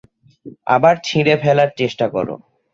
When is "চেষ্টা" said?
1.79-2.05